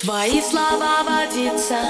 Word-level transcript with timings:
Твои 0.00 0.40
слова 0.40 1.02
водиться 1.02 1.80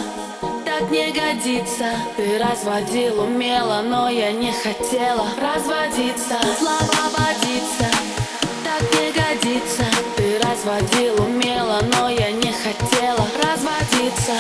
так 0.65 0.91
не 0.91 1.13
годится. 1.13 1.93
Ты 2.17 2.39
разводил 2.39 3.21
умело, 3.21 3.83
но 3.83 4.09
я 4.09 4.33
не 4.33 4.51
хотела 4.51 5.27
разводиться. 5.39 6.39
Слова 6.59 7.11
водиться 7.19 7.91
так 8.65 8.83
не 8.95 9.13
годится. 9.13 9.85
Ты 10.17 10.39
разводил 10.39 11.23
умело, 11.23 11.83
но 11.83 12.09
я 12.09 12.31
не 12.31 12.51
хотела 12.51 13.29
разводиться 13.45 14.33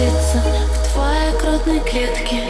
птица 0.00 0.42
в 0.42 0.92
твоей 0.92 1.32
грудной 1.40 1.80
клетке. 1.80 2.42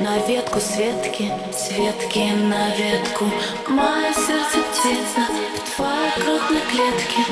На 0.00 0.18
ветку 0.26 0.60
Светки, 0.60 1.32
Светки 1.52 2.18
на 2.18 2.68
ветку. 2.76 3.24
Мое 3.68 4.12
сердце 4.12 4.58
птица 4.70 5.26
в 5.64 5.76
твоей 5.76 6.10
грудной 6.16 6.60
клетке. 6.70 7.24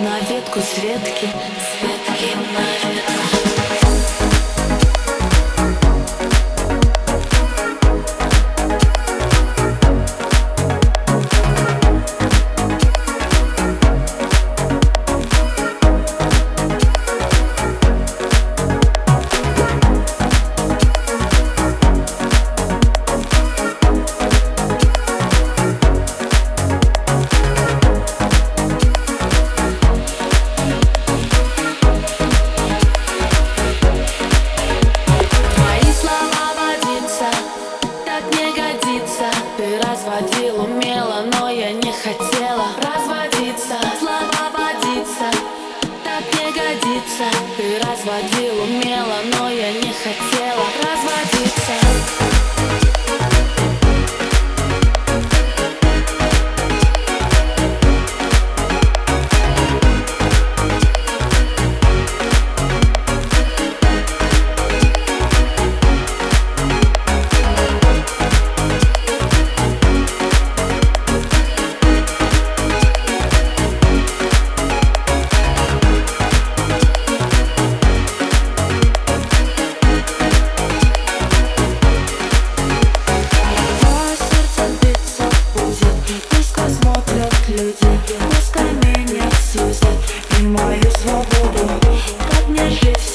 На 0.00 0.18
ветку 0.20 0.60
Светки, 0.60 1.28
Светки 1.78 2.34
на 2.54 2.88
ветку 2.90 3.27
умело, 40.58 41.22
но 41.32 41.48
я 41.48 41.72
не 41.72 41.87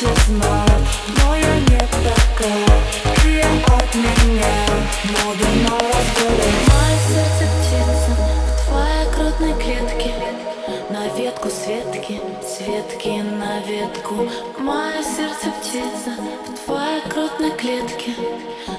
все 0.03 0.33
знают 0.33 0.87
Но 1.17 1.35
я 1.35 1.55
не 1.59 1.79
такая 2.03 2.67
Ты 3.21 3.41
от 3.41 3.95
меня 3.95 4.53
Мода 5.11 5.47
на 5.63 5.77
разводы 5.79 6.49
Мое 6.67 6.97
сердце 7.07 7.45
птица 7.55 8.11
В 8.57 8.67
твоей 8.67 9.05
грудной 9.15 9.53
клетке. 9.61 10.13
На 10.89 11.07
ветку 11.17 11.49
Светки 11.49 12.21
Светки 12.41 13.21
на 13.21 13.59
ветку. 13.61 14.29
Мое 14.59 15.03
сердце 15.03 15.51
птица 15.61 16.15
В 16.47 16.65
твоей 16.65 17.01
грудной 17.09 17.51
клетке. 17.51 18.13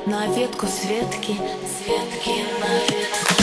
На 0.06 0.26
ветку 0.26 0.66
Светки 0.66 1.36
Светки 1.66 2.44
на 2.60 2.74
ветку 2.88 3.34